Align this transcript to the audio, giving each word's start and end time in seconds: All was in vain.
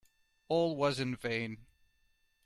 All 0.47 0.75
was 0.77 0.99
in 0.99 1.15
vain. 1.15 1.67